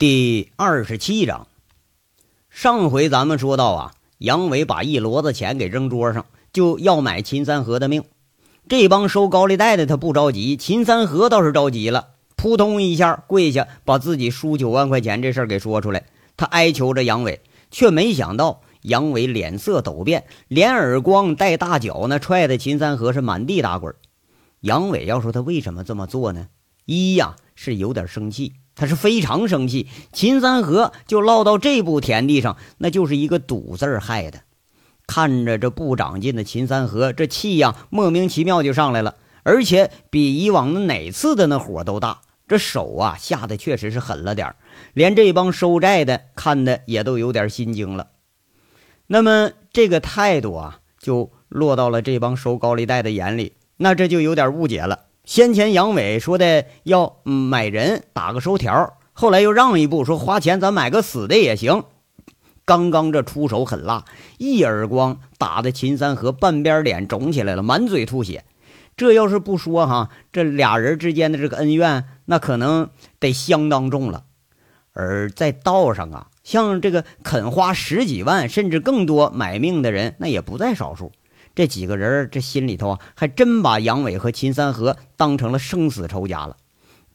[0.00, 1.48] 第二十七章，
[2.50, 8.04] 上回咱们说到啊，杨伟把一摞子钱给扔桌上，就要买秦三河的命。
[8.68, 16.04] 这帮收高利贷的他不着急，秦三河倒是着急了，扑通一下跪下，把自己输九万块钱这事儿给说出来。
[16.36, 17.40] 他哀求着杨伟，
[17.72, 23.92] 却没想到杨伟脸色陡变，连耳光带大脚呢，踹的秦三河是满地打滚。
[24.60, 26.46] 杨伟要说他为什么这么做呢？
[26.84, 28.52] 一呀是有点生气。
[28.78, 34.42] 他是非常生气，秦三河就落到这步田地上，那就是一个赌字害的。
[35.04, 42.20] 看着这不长进的秦三河，这气呀莫名其妙就上来了，而且比以往的哪次的那火都大。
[42.46, 44.54] 这手啊下的确实是狠了点
[44.94, 48.10] 连这帮收债的看的也都有点心惊了。
[49.08, 55.07] 那么这个态度啊，就落到了这帮收高利贷的眼里，那这就有点误解了。
[55.28, 61.84] 先前杨伟说的要买人打个收条，后来又让一步说花钱咱买个死的也行。
[62.64, 64.06] 刚刚这出手狠辣，
[64.38, 68.46] 一耳光打的秦三河半边脸肿起来了，满嘴吐血。
[68.96, 72.88] 这要是不说哈，这俩人之间的这个恩怨，那可能
[73.20, 74.24] 得相当重了。
[74.94, 81.12] 而在道上啊，像这个肯花十几万甚至更多买命的人，那也不在少数。
[81.58, 86.56] 这几个人这心里头啊，还真把杨伟和秦三河当成了生死仇家了。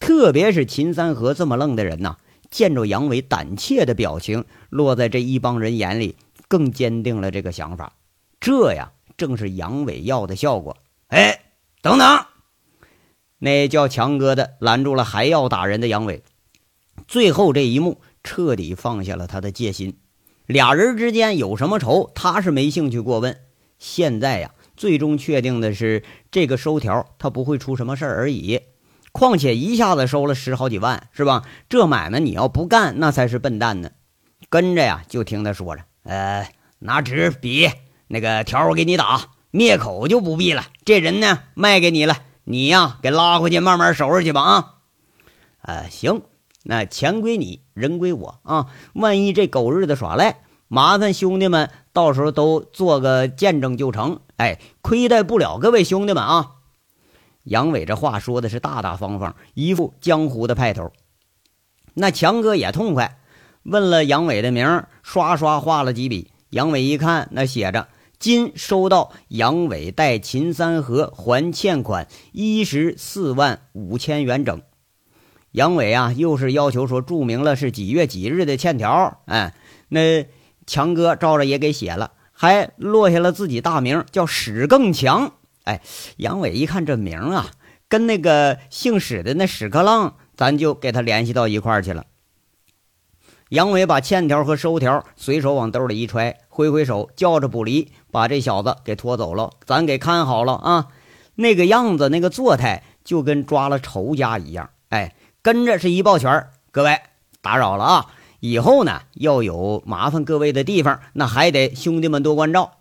[0.02, 2.18] 特别是秦三河这么愣的人呐，
[2.52, 6.18] 见着杨伟胆怯的表情，落在这一帮人眼里，
[6.50, 7.94] 更坚定了这个想法。
[8.42, 10.76] 这呀，正是杨伟要的效果。
[11.08, 11.40] 哎，
[11.82, 12.26] 等等！
[13.40, 16.22] 那叫强哥的拦住了还要打人的杨伟。
[17.08, 19.98] 最后这一幕彻底放下了他的戒心。
[20.46, 23.38] 俩人之间有什么仇，他是没兴趣过问。
[23.84, 28.62] 现在呀，最终确定的是这个收条，他不会出什么事儿而已。
[29.12, 31.44] 况且一下子收了十好几万，是吧？
[31.68, 33.92] 这买卖你要不干，那才是笨蛋呢。
[34.50, 37.70] 跟着呀，就听他说着：“呃，拿纸笔，
[38.08, 40.68] 那个条我给你打，灭口就不必了。
[40.86, 44.42] 这人呢，卖给你了，你呀，给拉回去慢慢收拾去吧。
[44.42, 44.74] 啊，
[45.62, 46.22] 呃，行，
[46.64, 48.68] 那钱归你，人归我啊。
[48.94, 56.54] 万一这狗日的耍赖，麻烦兄弟们。”到时候都做个见证就成，哎，亏待不了各位兄弟们啊！
[57.44, 60.92] 杨伟这话说的是大大方方，一副江湖的派头。
[61.94, 63.20] 那强哥也痛快，
[63.62, 66.32] 问了杨伟的名，刷刷画了几笔。
[66.50, 74.64] 杨伟一看，那写着“今收到杨伟代秦三河还欠款一十四万五千元整”。
[75.54, 79.22] 杨伟啊，又是要求说注明了是几月几日的欠条。
[79.26, 79.54] 哎，
[79.90, 80.26] 那。
[80.66, 85.34] 强哥照着也给写了，还落下了自己大名，叫史更强。
[85.64, 85.82] 哎，
[86.18, 87.52] 杨伟一看这名啊，
[87.88, 92.06] 跟那个姓史的那屎壳郎，咱就给他联系到一块儿去了。
[93.50, 99.52] 杨伟把欠条和收条随手往兜里一揣，挥挥手，叫着不离，把这小子给拖走了。
[99.66, 100.88] 咱给看好了啊，
[101.36, 104.72] 那个样子，那个作态，就跟抓了仇家一样。
[104.90, 107.00] 哎，跟着是一抱拳，各位
[107.42, 108.06] 打扰了啊。
[108.46, 112.80] 以后呢，要有麻烦各位的地方，那还得兄弟们多关照。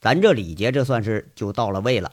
[0.00, 2.12] 咱这礼节，这算是就到了位了。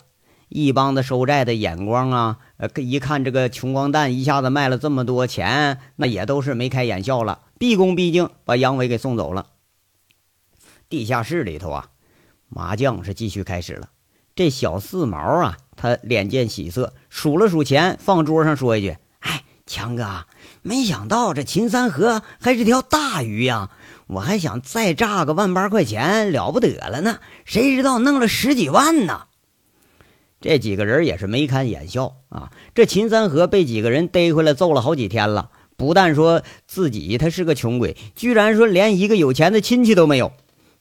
[0.49, 9.47] 一帮子收债的眼光啊，呃，一看这个穷光蛋一下子卖了这么多钱，那也都是眉开眼笑了，毕恭毕敬把杨伟给送走了。
[10.89, 11.88] 地下室里头啊，
[12.49, 13.91] 麻将是继续开始了。
[14.35, 20.25] 这小四毛啊，他脸见喜色，数了数钱，放桌上说一句：“哎，强哥。”
[20.63, 23.69] 没想到这秦三河还是条大鱼呀！
[24.07, 29.25] 我还想再炸个万八块钱了不得了呢，谁知道弄了十几万呢？
[30.40, 32.52] 这几个人也是眉开眼笑啊！
[32.73, 40.31] 这秦三河被几个人逮回来揍了好几天了，不但说自己他是个穷鬼，居然说连一个有钱的亲戚都没有。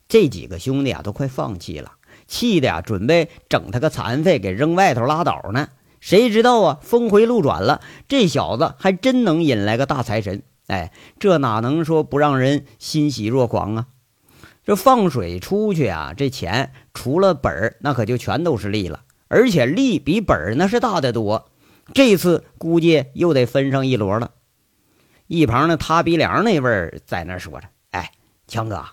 [0.08, 1.92] 这几个兄弟啊都快放弃了，
[2.28, 5.68] 气的呀准备整他个残废给扔外头拉倒呢。
[6.02, 6.80] 谁知道啊？
[6.82, 10.42] 峰回路转了，这小子还真能引来个大财神！
[10.66, 13.86] 哎，这哪能说不让人欣喜若狂啊？
[14.64, 21.48] 这放水出去啊，这钱除了本儿，那可就全都是利了，而且利比本儿那是大得多。
[21.94, 24.32] 这次估计又得分上一摞了。
[25.28, 28.10] 一旁的塌鼻梁那位在那说着：“哎，
[28.48, 28.84] 强哥，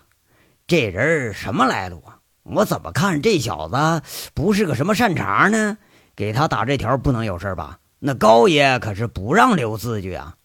[0.68, 2.18] 这人什么来路啊？
[2.44, 4.02] 我怎么看这小子
[4.32, 5.76] 不是个什么善茬呢？”
[6.16, 7.78] 给他打这条不能有事吧？
[7.98, 10.36] 那高爷可是不让留字据啊！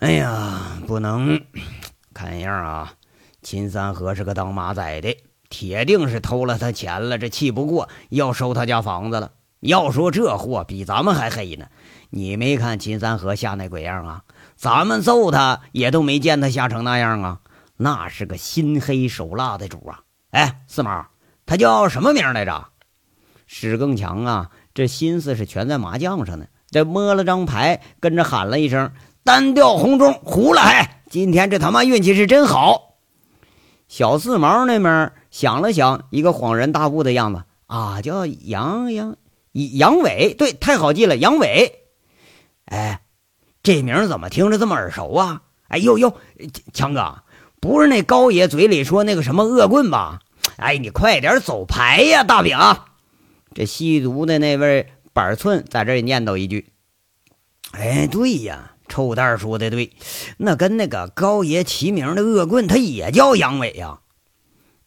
[0.00, 1.40] 哎呀，不能，
[2.12, 2.94] 看样啊，
[3.42, 5.16] 秦三河是个当马仔的，
[5.48, 9.32] 铁定是偷了他钱了，这气不过要收他家房子了。
[9.60, 11.66] 要说这货比咱们还黑呢，
[12.08, 14.24] 你没看秦三河吓那鬼样啊？
[14.56, 17.40] 咱们揍他也都没见他吓成那样啊！
[17.76, 20.00] 那是个心黑手辣的主啊！
[20.30, 21.06] 哎，四毛，
[21.46, 22.68] 他叫什么名来着？
[23.52, 26.46] 史更强啊，这心思是全在麻将上呢。
[26.70, 28.92] 这摸了张牌，跟着喊了一声
[29.24, 31.02] ：“单调红中，胡了还！
[31.10, 32.94] 今天这他妈运气是真好。”
[33.88, 39.16] 小四毛那边想了想，一个恍然大悟的样子啊，叫杨杨
[39.50, 41.72] 杨伟，对，太好记了，杨伟。
[42.66, 43.00] 哎，
[43.64, 45.42] 这名怎么听着这么耳熟啊？
[45.66, 46.16] 哎呦呦，
[46.72, 47.24] 强哥，
[47.60, 50.20] 不是那高爷嘴里说那个什么恶棍吧？
[50.56, 52.56] 哎，你快点走牌呀，大饼。
[53.54, 56.72] 这吸毒的那位板寸在这里念叨一句
[57.72, 59.92] ：“哎，对呀，臭蛋说的对，
[60.38, 64.00] 那跟那个高爷齐名的恶棍，他也叫杨伟呀。”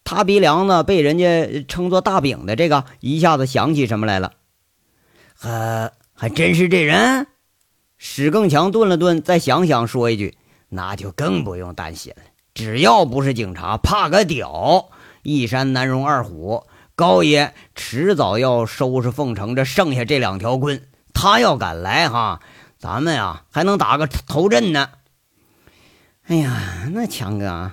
[0.05, 4.33] 他鼻梁子被人家称作大饼的这个，一下子想起什么来了，
[5.33, 7.27] 还还真是这人。
[7.97, 10.37] 史更强顿了顿，再想想，说一句
[10.67, 12.23] ：“那就更不用担心了，
[12.53, 14.89] 只要不是警察，怕个屌！
[15.21, 16.65] 一山难容二虎。”
[16.95, 22.39] 高爷迟早要收拾凤城这剩下这两条棍，他要敢来哈，
[22.77, 24.89] 咱们呀还能打个头阵呢。
[26.27, 27.71] 哎呀，那强哥，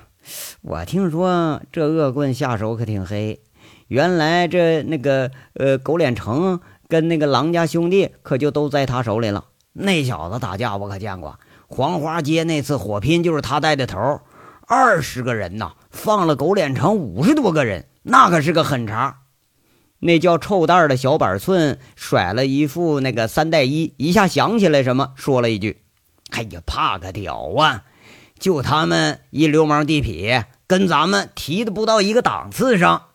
[0.62, 3.42] 我听说这恶棍下手可挺黑，
[3.88, 6.58] 原来这那个呃狗脸城
[6.88, 9.44] 跟那个狼家兄弟可就都在他手里了。
[9.74, 11.38] 那小子打架我可见过，
[11.68, 14.22] 黄花街那次火拼就是他带的头，
[14.66, 17.84] 二十个人呐，放了狗脸城五十多个人。
[18.02, 19.18] 那可是个狠茬，
[19.98, 25.82] 那叫臭蛋的小板寸甩了一副那个三代一，一下想起来什么，说了一句
[26.32, 27.84] ：“哎呀，怕个屌啊！
[28.38, 33.08] 就他们一流氓地痞，跟咱们提的不到一个档次上。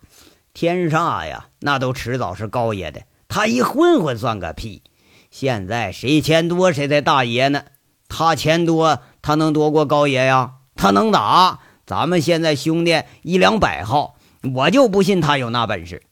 [0.53, 4.83] 天煞呀，那都迟早是高爷的，他一混混算个屁！
[5.31, 7.63] 现在谁钱多谁才大爷呢？
[8.07, 10.57] 他钱多，他能多过高爷呀？
[10.75, 14.11] 他能打，咱们现在兄弟一两百号。”
[14.53, 16.03] 我就不信他有那本事。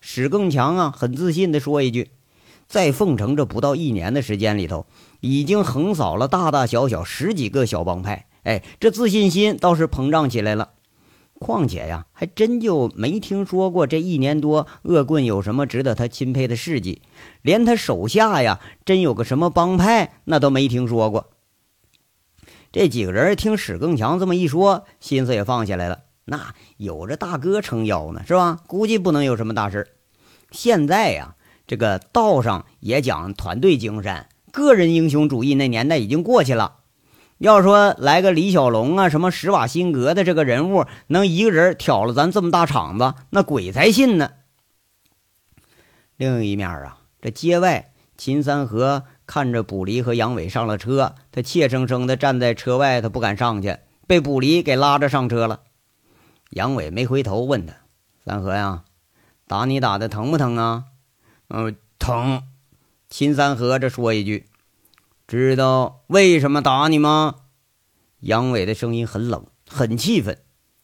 [0.00, 2.10] 史更强啊，很自信地说一句
[2.68, 4.86] ：“在凤城这不到一年的时间里头，
[5.20, 8.26] 已经横扫了大大小小十几个小帮派。
[8.44, 10.70] 哎，这自信心倒是膨胀起来了。
[11.40, 17.02] 况且呀，还真就没听说过这一年多恶棍有什么值得他钦佩的事迹，
[17.42, 21.30] 连他手下呀，真有个什么帮派，那都没听说过。”
[22.72, 26.00] 这几个人听史更强这么一说，心思也放下来了。
[26.30, 28.60] 那有着大哥撑腰呢，是吧？
[28.66, 29.88] 估计不能有什么大事。
[30.50, 31.36] 现在呀，
[31.66, 36.76] 这个道上也讲团队精神，个人英雄主义那年代已经过去了。
[37.38, 44.32] 要说来个李小龙啊，什么施瓦辛格的这个人物，能一个人挑了咱这么大场子，那鬼才信呢。
[46.16, 55.60] 另一面啊，这街外，秦三河看着卜离和杨伟上了车，他怯生生的站在车外，他不敢上去，被卜离给拉着上车了。
[56.50, 57.74] 杨伟没回头，问他
[58.24, 58.84] ：“三河呀，
[59.46, 60.84] 打你打的疼不疼啊
[61.48, 62.42] ？”“嗯，疼。”
[63.10, 64.46] 秦三河这说一句
[65.26, 67.36] ：“知道为什么打你吗？”
[68.20, 70.38] 杨伟的声音很冷，很气愤。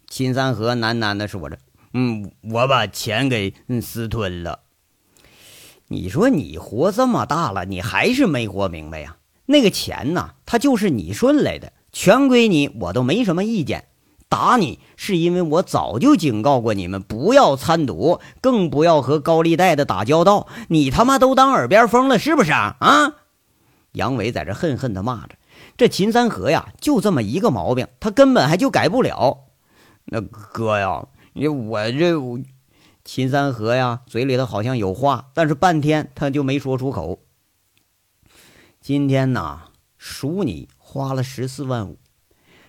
[0.08, 1.58] 秦三河喃喃的说着
[1.92, 4.60] ：“嗯，我把钱给私吞了。”
[5.88, 9.18] 你说你活这么大了，你还是没活明白呀？
[9.46, 13.88] 那个钱呐，它就是你顺来的，全归你，我都没什么意见。
[14.28, 20.48] 打你是因为我早就警告过你们不要参赌，更不要和高利贷的打交道。
[20.68, 22.76] 你他妈都当耳边风了是不是啊？
[22.80, 23.14] 啊！
[23.92, 25.36] 杨伟在这恨恨地骂着
[25.78, 29.44] ：“这秦三河呀，就这么一个毛病，他根本还就改不了。”
[30.06, 32.14] 那哥呀，你我这
[33.04, 37.20] 秦三河呀，嘴里头好像有话，但是半天他就没说出口。
[38.80, 41.98] 今天呐，赎你花了十四万五。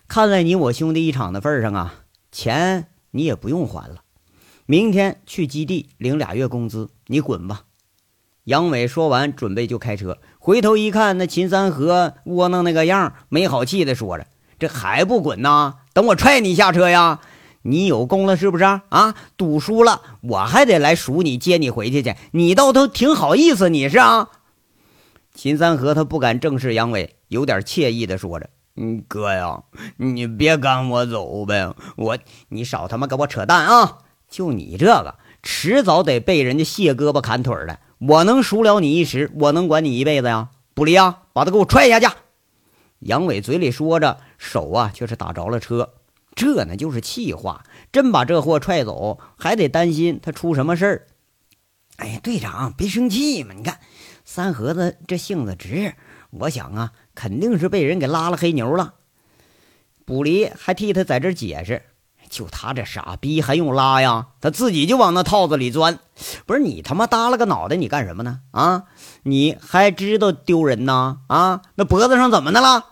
[0.08, 1.96] 看在你我兄弟一场的份上啊，
[2.32, 4.04] 钱你也不用还了。
[4.66, 7.64] 明天去基地领俩月工资，你滚吧。
[8.46, 10.20] 杨伟说完，准备就开车。
[10.38, 14.28] 回头一看，那秦三河窝囊那个样，没好气的说着
[14.60, 15.78] ：“这还不滚呐？
[15.94, 17.22] 等我踹你下车呀！
[17.64, 19.16] 你有功了是不是啊？
[19.36, 22.16] 赌输了，我还得来赎你，接你回去去。
[22.32, 24.30] 你倒都挺好意思，你是啊？”
[25.34, 28.52] 秦三河他不敢正视杨伟，有点惬意的说着。
[28.78, 29.64] 嗯，哥呀，
[29.98, 31.74] 你别赶我走呗！
[31.96, 32.18] 我，
[32.50, 34.00] 你少他妈给我扯淡啊！
[34.28, 37.80] 就你这个，迟早得被人家卸胳膊砍腿的。
[38.00, 40.50] 我能赎了你一时，我能管你一辈子呀？
[40.74, 42.08] 不离啊，把他给我踹下去！
[43.00, 45.94] 杨伟嘴里说着，手啊却是打着了车。
[46.36, 47.64] 这呢就是气话，
[47.94, 51.08] 真把这货踹走，还得担心他出什么事儿。
[51.96, 53.80] 哎，队长别生气嘛，你看
[54.26, 55.94] 三盒子这性子直，
[56.32, 58.96] 我想啊，肯定是被人给拉了黑牛了。
[60.06, 61.82] 卜离还替他在这解释，
[62.30, 64.28] 就他这傻逼还用拉呀？
[64.42, 66.00] 他自己就往那套子里钻。
[66.46, 68.42] 不是你他妈耷拉个脑袋，你干什么呢？
[68.52, 68.84] 啊，
[69.24, 71.22] 你还知道丢人呢？
[71.28, 72.86] 啊，那脖子上怎么的了？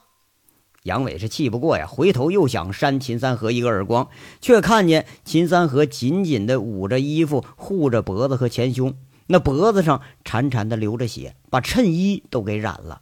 [0.84, 4.10] 杨伟是气不过呀，回头又想扇秦三河一个耳光，
[4.42, 8.94] 却看见秦三河紧紧的捂着衣服，护着脖子和前胸，
[9.28, 13.00] 那脖子上潺潺的流着血，把衬衣都给染了。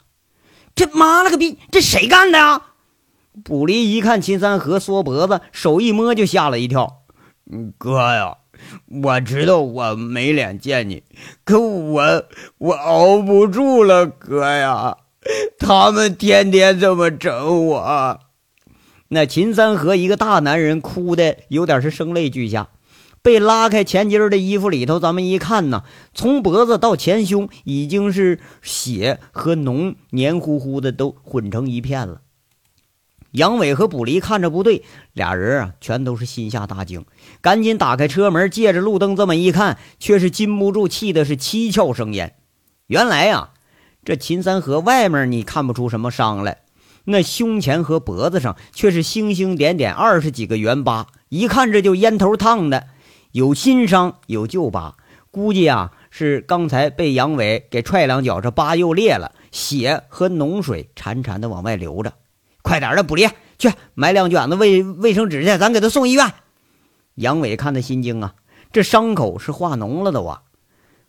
[0.82, 2.60] 这妈了个逼，这谁干的呀？
[3.44, 7.04] 卜离一看秦三河缩脖子，手一摸就吓了一跳。
[7.78, 8.38] 哥呀，
[9.04, 11.04] 我知道我没脸见你，
[11.44, 12.24] 可我
[12.58, 14.98] 我熬不住了，哥呀。
[15.60, 18.20] 他们天天这么整我，
[19.10, 22.70] 那秦三河一个大男人哭的有点是声泪俱下。
[23.22, 32.22] 被拉开前襟的衣服里头，咱们一看呢，从脖子到前胸已经是血和脓黏糊糊的都混成一片了。
[33.32, 37.06] 杨伟和卜离看着不对，俩人啊全都是心下大惊，
[37.42, 42.36] 赶紧打开车门，借着路灯这么一看，却是禁不住气的是七窍生烟。
[42.88, 43.50] 原来呀。
[44.04, 46.64] 这秦三河外面你看不出什么伤来，
[47.04, 52.88] 那胸前和脖子上却是星星点点二十几个圆疤，一看这就烟头烫的，
[53.32, 54.96] 有新伤有旧疤，
[55.32, 62.14] 估计啊是刚才被杨伟给踹两脚，这疤又裂了，血和脓水潺潺的往外流着。
[62.62, 66.34] 快点的，卜离去买两卷子卫卫生纸去，咱给他送医院。
[67.16, 68.36] 杨伟看他心惊啊，
[68.72, 70.44] 这伤口是化脓了都啊。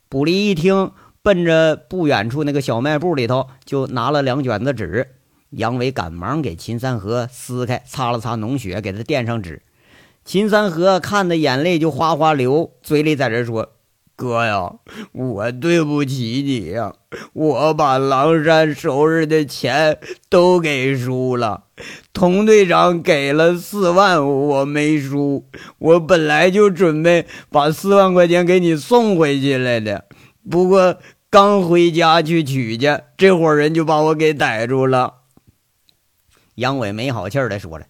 [0.09, 0.93] 卜离一听。
[1.25, 5.07] 奔着不远处那个小卖部里头，就拿了两卷子纸。
[5.50, 9.62] 杨伟赶忙给秦三河撕开，擦了擦脓血，给他垫上纸。
[10.25, 13.73] 秦三河看的眼泪就哗哗流，嘴里在这说
[14.14, 14.75] ：“哥呀，
[15.12, 16.95] 我对不起你呀！
[17.33, 19.99] 我把狼山收拾的钱
[20.29, 21.64] 都给输了，
[22.12, 25.49] 童队长给了四万，我没输。
[25.79, 30.05] 我本来就准备把四万块钱给你送回去来的。”
[30.49, 30.99] 不过
[31.31, 35.14] 刚回家去取去，这伙人就把我给逮住了。
[36.57, 37.87] 杨伟没好气的说了：“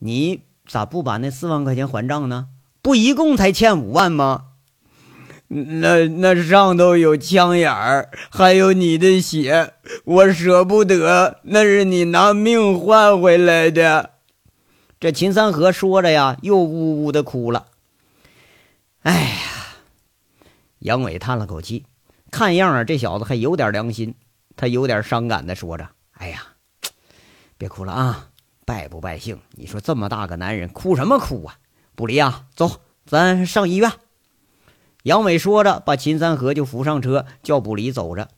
[0.00, 0.40] 你
[0.72, 2.48] 咋不把那四万块钱还账呢？
[2.80, 4.44] 不一共才欠五万吗？
[5.48, 9.74] 那那上头有枪眼儿，还有你的血，
[10.04, 11.40] 我舍不得。
[11.42, 14.12] 那是你拿命换回来的。”
[14.98, 17.66] 这秦三河说着呀，又呜呜的哭了。
[19.02, 19.76] 哎呀！
[20.78, 21.84] 杨伟叹了口气，
[22.30, 24.14] 看样啊，这小子还有点良心。
[24.56, 26.42] 他有点伤感的说着：“哎呀，
[27.58, 28.28] 别哭了啊，
[28.72, 29.38] 败不败兴？
[29.50, 31.56] 你说这么大个男人，哭什么哭啊？
[31.94, 33.92] 不离啊，走，咱上医院。”
[35.04, 38.28] 杨伟说着，把秦三河就扶上车，叫卜离走着。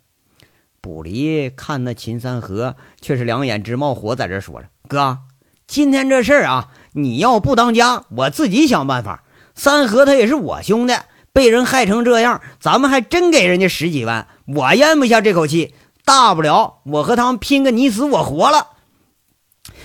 [0.81, 5.21] 卜离看那秦三河，却是两眼直冒火，在这说着：“哥，
[5.69, 9.23] 今天这事儿啊，你要不当家，我自己想办法。
[9.55, 10.95] 三河他也是我兄弟。”
[11.33, 15.75] 被人害成这样，咱们还真给人家十几万，我咽不下这口气。
[16.05, 18.69] 大不了我和他们拼个你死我活了。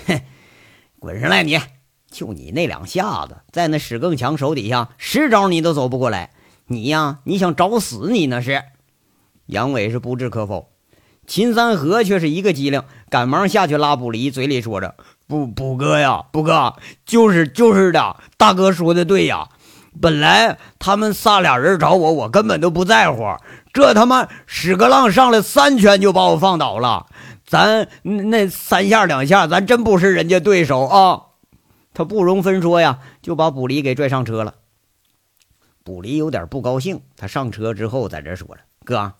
[0.06, 0.20] 哼，
[1.00, 1.42] 滚上来！
[1.42, 1.58] 你
[2.10, 6.30] 就你那两下子，在那史更强手底下，十招你都走不过来。
[6.66, 8.10] 你呀，你想找死？
[8.10, 8.62] 你那是。
[9.46, 10.68] 杨伟是不置可否，
[11.26, 14.94] 秦三河却是一个机灵，赶忙下去拉卜离，嘴里说着
[15.26, 16.74] ：“卜卜哥呀，卜哥，
[17.06, 19.48] 就是就是的，大哥说的对呀。”
[20.00, 23.24] 本来他们仨俩人找我，我根本都不在乎。
[23.72, 27.06] 这他妈屎壳郎上来三拳就把我放倒了，
[27.50, 31.22] 咱那三下两下，咱真不是人家对手啊！
[31.92, 34.54] 他不容分说呀，就把卜离给拽上车了。
[35.82, 39.14] 卜离有点不高兴，他上车之后在这说了：“哥，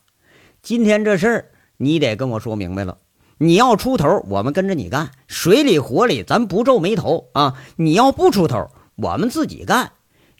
[0.62, 2.98] 今天这事儿你得跟我说明白了。
[3.38, 7.56] 你要出头，我们跟着你干，水里火里咱不皱眉头啊！
[7.74, 9.90] 你要不出头，我们自己干。”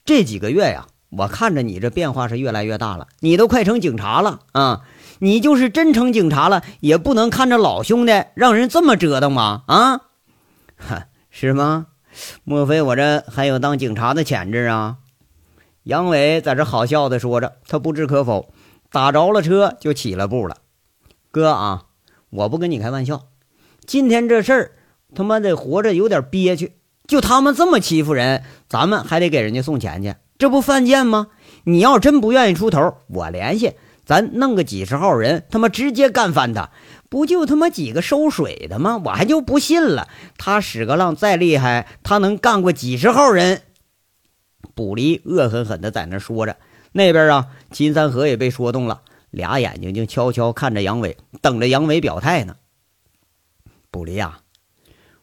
[0.06, 4.82] 这几个月呀，我看着你这变化是越来越大了，你都快成警察了啊！
[5.20, 9.62] 你就是真成警察了，也不能看着老兄弟让人这么折腾吧？
[9.66, 10.00] 啊，
[10.76, 11.86] 哈，是吗？
[12.42, 14.96] 莫非我这还有当警察的潜质啊？
[15.84, 18.52] 杨伟在这好笑的说着，他不置可否，
[18.90, 20.56] 打着了车就起了步了。
[21.30, 21.84] 哥啊，
[22.30, 23.28] 我不跟你开玩笑，
[23.86, 24.72] 今天这事儿
[25.14, 26.76] 他妈的活着有点憋屈。
[27.06, 31.28] 就他们这么欺负人，咱们还得给人家送钱去，这不犯贱吗？
[31.64, 33.74] 你要真不愿意出头，我联系，
[34.10, 36.70] 咱弄个几十号人，他妈直接干翻他，
[37.08, 39.00] 不就他妈几个收水的吗？
[39.04, 43.62] 我还就不信了，他屎个浪再厉害，他能干过几十号人？
[44.74, 46.56] 卜离恶狠狠地在那说着，
[46.90, 52.56] 那边啊，秦三河也被说动了，俩眼睛就悄悄看着杨伟，等着杨伟表态呢。
[53.92, 54.40] 不离呀，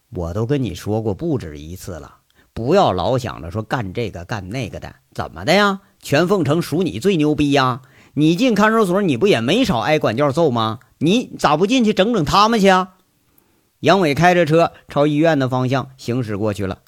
[0.08, 2.20] 我都跟你说过不止一次了，
[2.54, 5.82] 不要老想着说干这个干那个的，怎么的呀？
[6.00, 7.82] 全凤城属你最牛逼呀！
[8.18, 10.80] 你进看守所，你不也没少挨管教揍吗？
[10.98, 12.96] 你咋不进去整整他们去啊？
[13.78, 16.80] 杨伟开着车朝医院的方向行驶过去了。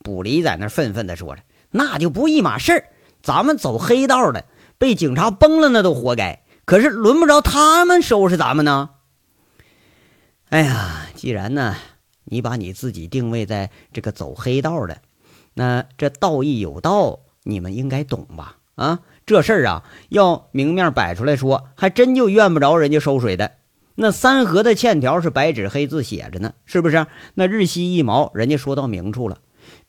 [0.00, 2.88] 卜离在那愤愤地说着：“那就不一码事儿，
[3.22, 6.42] 咱们走黑道的，被警察崩了那都活该。
[6.64, 8.90] 可是轮不着他们收拾咱们呢。”
[10.50, 11.76] 哎呀，既然呢，
[12.24, 14.98] 你把你自己定位在这个走黑道的，
[15.54, 18.56] 那这道义有道，你们应该懂吧？
[18.74, 23.52] 啊，这事儿啊，要明面摆出来说，还真就怨不着人家收水的。
[23.94, 27.06] 那三河的欠条是白纸黑字写着呢，是不是？
[27.34, 29.38] 那日息一毛，人家说到明处了。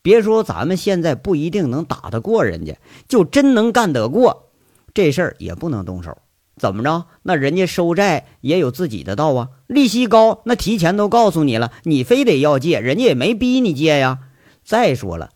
[0.01, 2.77] 别说咱们现在不一定能打得过人家，
[3.07, 4.51] 就真能干得过，
[4.93, 6.17] 这事儿也不能动手。
[6.55, 7.07] 怎么着？
[7.23, 14.19] 那人家收债也有自己的道啊，利息高，那提前都告诉你了，你非得要借，人家也没逼你借呀。
[14.63, 15.31] 再说了，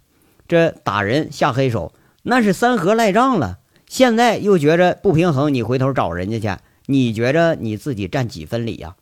[0.48, 1.92] 这打人下黑手，
[2.24, 3.58] 那是三河赖账了。
[3.90, 6.62] 现在又觉着不平衡，你回头找人家去。
[6.86, 8.96] 你觉着你自己占几分理呀？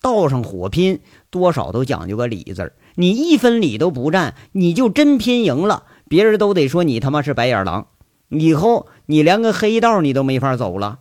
[0.00, 2.72] 道上火拼，多少都讲究个理字儿。
[2.94, 7.86] 你一分理都不占，你就真拼赢了，别人都得说你他妈是白眼狼。
[8.30, 11.00] 以后你连个黑道你都没法走了。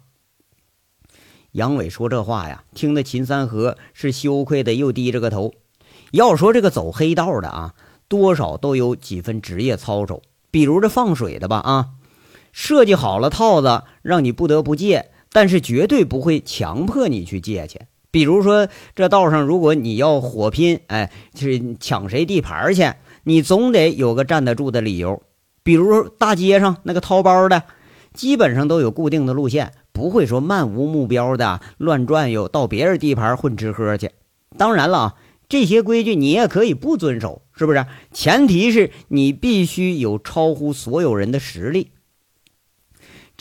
[1.54, 5.54] 杨伟说这话呀，听得秦三河是羞愧的，又低着个头。
[6.12, 7.74] 要说这个走黑道的啊，
[8.10, 10.22] 多少都有几分职业操守。
[10.52, 11.90] 比如这放水的吧，啊，
[12.52, 15.10] 设计好了套子，让你不得不借。
[15.34, 17.80] 但是绝对不会强迫你去借去。
[18.12, 22.92] 比如说，这道上如果你要火拼，哎，是抢谁地盘去，
[23.24, 25.22] 你总得有个站得住的理由。
[25.64, 27.64] 比如大街上那个掏包的，
[28.14, 34.12] 基本上都有固定的路线，不会说漫无目标的乱转悠到别人地盘混吃喝去。
[34.58, 35.16] 当然了，
[35.48, 37.86] 这些规矩你也可以不遵守，是不是？
[38.12, 41.92] 前提是你必须有超乎所有人的实力。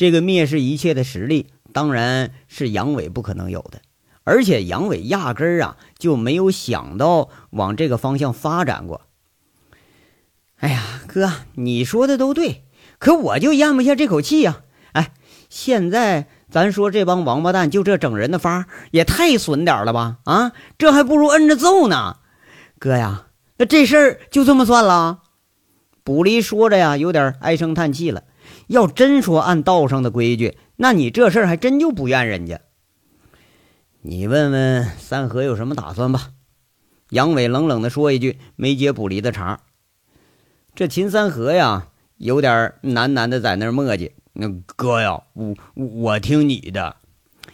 [0.00, 1.48] 这个蔑视一切的实力。
[1.74, 3.82] 当然是杨伟不可能有的，
[4.24, 9.02] 而且杨伟压根儿啊就没有想到往这个方向发展过。
[10.56, 12.64] 哎呀，哥，你说的都对，
[12.98, 14.62] 可我就咽不下这口气呀！
[14.92, 15.12] 哎，
[15.50, 20.16] 现在咱说这帮王八蛋就这整人的法也太损点了吧？
[20.24, 22.16] 啊，这还不如摁着揍呢。
[22.78, 23.26] 哥呀，
[23.58, 25.20] 那这事儿就这么算了？
[26.02, 28.22] 卜离说着呀，有点唉声叹气了。
[28.70, 30.56] 要真说按道上的规矩。
[30.76, 32.61] 那你这事儿还真就不怨人家。
[34.00, 36.28] 你问问三河有什么打算吧。
[37.11, 39.59] 杨伟冷冷的说一句，没接卜离的茬。
[40.76, 46.94] 这秦三河呀，有点喃喃的在那儿磨叽：“那哥呀，我我听你的，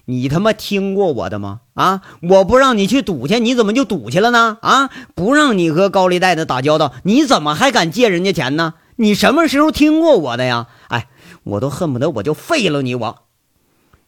[0.04, 1.62] 你他妈听过我的吗？
[1.72, 4.58] 啊，我不让你去赌去，你怎么就赌去了呢？
[4.60, 8.74] 啊，不让你和高利贷的打交道，你怎么还敢借人家钱呢？
[8.96, 10.68] 你什么时候听过我的呀？
[10.88, 11.08] 哎。”
[11.46, 12.96] 我都恨不得我就废了你！
[12.96, 13.22] 我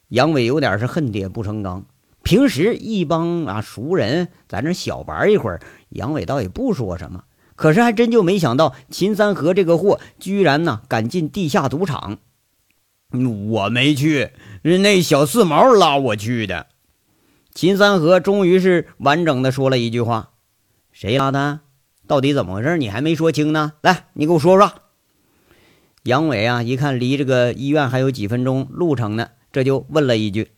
[0.08, 1.86] 杨伟有点是恨铁不成钢。
[2.24, 7.22] 平时一帮啊熟人在那小玩一会儿，杨伟倒也不说什么。
[7.54, 12.18] 可是还真就没想到秦三河这个货居然呢敢进地下赌场。
[13.12, 14.32] 我没去，
[14.64, 16.66] 是那小四毛拉我去的。
[17.54, 20.30] 秦三河终于是完整的说了一句话
[20.90, 21.60] ：“谁拉的？
[22.08, 22.76] 到底怎么回事？
[22.78, 23.74] 你还没说清呢。
[23.82, 24.72] 来，你给我说说。”
[26.04, 30.52] 杨伟啊，一看离这个医院还有几分钟路程呢，这就问了一句。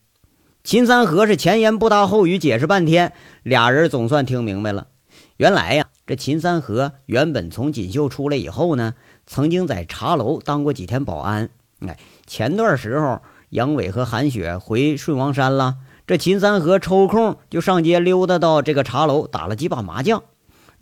[0.63, 3.11] 秦三河是前言不搭后语解释半天，
[3.43, 4.87] 俩人总算听明白了。
[5.35, 8.93] 原来呀，这秦三河原本从锦绣出来以后呢，
[9.25, 11.49] 曾经在茶楼当过几天保安。
[11.79, 20.23] 哎，前段时候杨伟和韩雪回顺王山了，这秦三河抽空就上街溜达到这个茶楼打了几把麻将。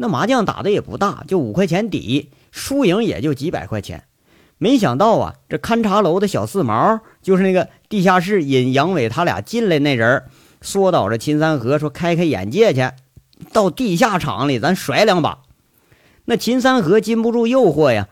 [0.02, 4.06] 那麻将打的也不大，就五块钱底，输赢也就几百块钱。
[4.58, 10.26] 没想到啊，这看茶楼的小四毛就是那个地下室引杨伟他俩进来那人儿，
[10.62, 12.90] 说倒着秦三河说：“开开眼界去，
[13.52, 15.40] 到地下场里咱甩两把。”
[16.26, 18.08] 那秦三河禁不住诱惑呀，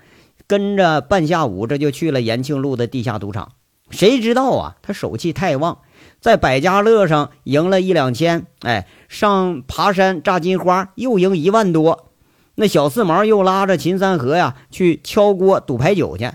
[0.45, 3.53] 跟着半下午这就去了延庆路的地下赌场。
[3.89, 5.79] 谁知道啊，他手气太旺，
[6.19, 12.11] 在百家乐上赢了一两千，哎，上爬山炸金花又赢一万多。
[12.55, 16.31] 那小四毛又拉着秦三河呀去敲锅赌牌九去，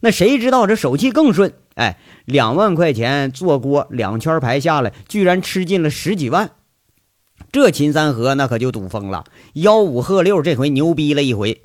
[0.00, 1.52] 那谁知道这手气更顺？
[1.74, 6.52] 哎，两万块钱做锅两圈牌下来，居然吃进了十几万。
[7.50, 11.62] 这秦三河那可就赌疯了，吆五喝六，这回牛逼了一回。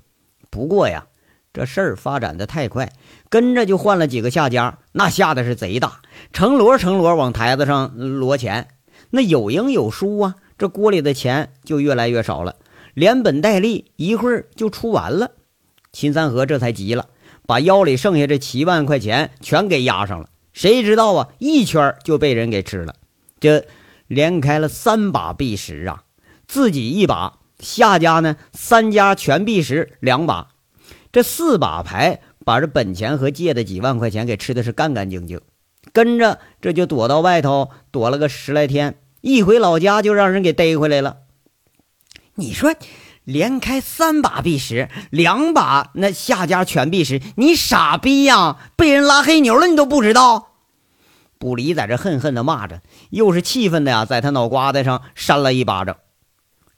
[0.49, 1.05] 不过呀，
[1.53, 2.91] 这事儿发展的太快，
[3.29, 5.99] 跟着就换了几个下家，那下的是贼大，
[6.33, 8.69] 成摞成摞往台子上摞钱，
[9.11, 12.57] 那有赢有输啊，这锅里的钱就越来越少了，
[12.93, 15.31] 连本带利一会儿就出完了。
[15.91, 17.07] 秦三河这才急了，
[17.47, 20.29] 把腰里剩下这七万块钱全给押上了。
[20.51, 22.95] 谁知道啊，一圈就被人给吃了，
[23.39, 23.65] 这
[24.07, 26.03] 连开了三把币石啊，
[26.45, 27.39] 自己一把。
[27.59, 30.49] 下家呢，三家全币石两把，
[31.11, 35.39] 这四把牌把这本钱和借的几万块钱给吃的是干干净净。
[35.91, 41.17] 跟着这就躲到外头躲了个十来天，一回老家就让人给逮回来了。
[42.35, 42.73] 你说
[43.25, 48.57] 连开三把币石，两把那下家全币石，你傻逼呀！
[48.75, 50.53] 被人拉黑牛了，你都不知道？
[51.37, 55.97] 不离在这恨恨的骂着，又是气愤的呀，在他脑瓜子上扇了一巴掌。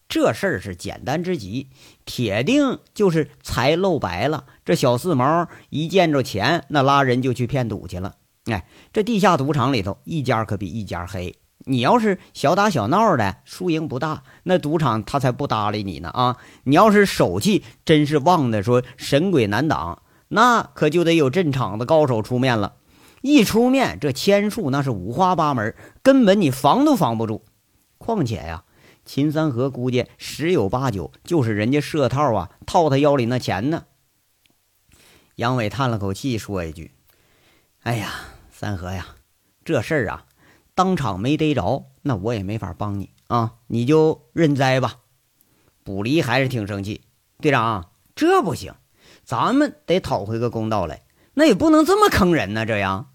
[0.09, 1.69] 这事儿是简单之极，
[2.03, 4.43] 铁定就是财漏白了。
[4.65, 8.15] 这小四毛一见着钱，那拉人就去骗赌去了。
[8.45, 11.35] 哎，这地下赌场里头，一家可比一家黑。
[11.65, 16.37] 你要是小打小闹的，输赢不大，那赌场他才不搭理你呢啊！
[16.63, 22.73] 你要是手气真是旺的，说神鬼难挡，那可就得有镇场的高手出面了。
[23.21, 27.45] 一出面，这签术那是五花八门，根本你防都防不住。
[27.97, 28.63] 况且呀。
[29.03, 33.85] 秦三河估计十有八九就是人家设套啊，套他腰里那钱呢。
[35.35, 36.91] 杨伟叹了口气，说一句
[37.81, 38.13] ：“哎呀，
[38.51, 39.07] 三河呀，
[39.65, 40.25] 这事儿啊，
[40.81, 44.95] 当场没逮着，那我也没法帮你啊，你就认栽吧。”
[45.85, 47.01] 卜离还是挺生气，
[47.39, 48.73] 队长，这不行，
[49.23, 51.03] 咱们得讨回个公道来，
[51.35, 52.65] 那也不能这么坑人呢。
[52.65, 53.09] 这样，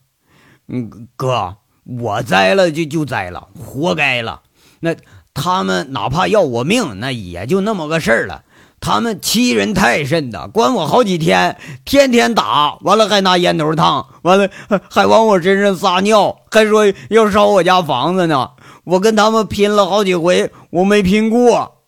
[0.68, 4.42] 嗯，哥，我栽了就就栽了，活该了。
[4.78, 4.94] 那。
[5.38, 8.42] 他们哪怕要我命，那也就那么个事儿了。
[8.80, 14.48] 他们欺人太甚的，关我好几天，天天打，完了还拿烟头烫，完了
[14.88, 18.50] 还往我身上撒尿，还说要烧我家房子呢。
[18.84, 21.82] 我跟他们拼了好几回，我没拼过。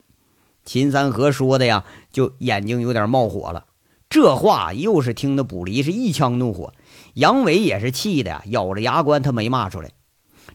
[0.65, 3.67] 秦三河说的呀，就眼睛有点冒火了。
[4.11, 6.73] 这话又是听得卜离是一腔怒火，
[7.15, 9.91] 杨伟也是气的呀，咬着牙关，他没骂出来。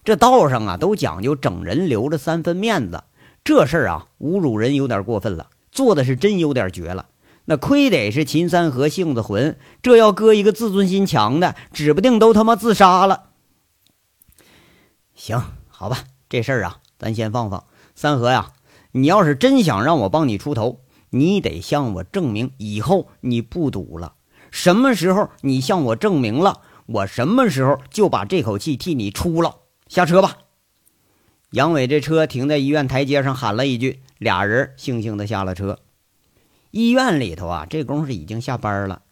[0.03, 3.03] 这道上啊，都讲究整人留着三分面子。
[3.43, 7.07] 这事啊，侮辱人有点过分了，做的是真有点绝了。
[7.45, 13.31] 那亏得是秦三和性子浑，这要搁一个自尊心强的，指不定都他妈自杀了。
[15.13, 17.65] 行，好吧，这事儿啊，咱先放放。
[17.95, 18.53] 三河呀，
[18.93, 24.13] 你要是真想让我帮你出头，你得向我证明以后你不赌了。
[24.49, 29.57] 什么时候你向我证明了，我什么时候就把这口气替你出了。
[29.89, 30.37] 下车吧，
[31.51, 35.77] 杨伟这车停在医院台阶上，喊了一句，俩人悻悻的下了车。
[36.71, 39.03] 医院里头啊，这功夫已经下班了。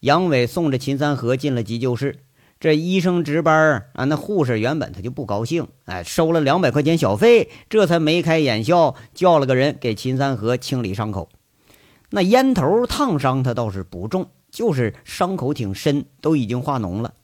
[0.00, 2.20] 杨伟送着秦三河进了急救室。
[2.58, 11.28] 这医生值班啊，那护士原本他就不高兴，哎，收了两百块钱小费，这才眉开眼笑，叫了个人给秦三河清理伤口。
[12.10, 17.14] 那烟头烫伤他倒是不重，就是伤口挺深，都已经化脓了。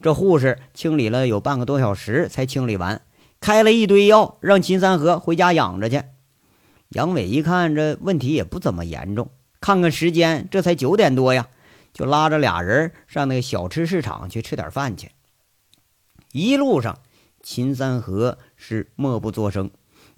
[0.00, 3.02] 这护士清理了有半个多小时才清理完，
[3.38, 6.02] 开了一堆药，让秦三河回家养着去。
[6.90, 11.46] 杨伟一看这问题也不怎么严重，看看时间，这才九点多呀，
[11.92, 15.10] 就拉着俩人上那个小吃市场去吃点饭去。
[16.32, 16.98] 一路上，
[17.42, 19.70] 秦三河是默不作声，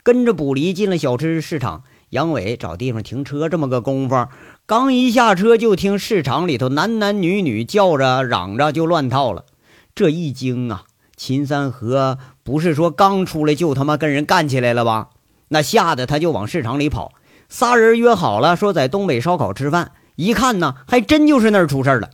[0.02, 1.84] 跟着卜离进了小吃市场。
[2.08, 4.28] 杨伟找地方停车，这么个功夫，
[4.66, 9.44] 刚一下车，就听市场里头男男女女叫着嚷着，就乱套了。
[9.94, 10.84] 这一惊啊，
[11.16, 15.10] 秦三河不是说刚出来就他妈跟人干起来了吧？
[15.52, 17.12] 那吓得他就往市场里跑。
[17.50, 19.92] 仨人约好了，说在东北烧烤吃饭。
[20.16, 22.08] 一看呢，还真就是那儿出事了。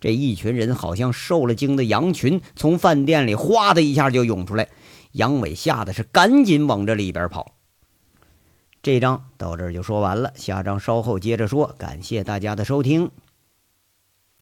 [0.00, 4.68] 这一群人好像受了惊的羊群，从饭店里哗的一下就涌出来。
[5.12, 7.52] 杨伟吓得是赶紧往这里边跑。
[8.82, 11.72] 这章到这儿就说完了，下章稍后接着说。
[11.78, 13.10] 感谢大家的收听。